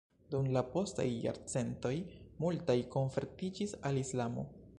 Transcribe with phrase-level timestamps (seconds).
[0.35, 1.93] Dum la postaj jarcentoj
[2.45, 4.53] multaj konvertiĝis al Islamo.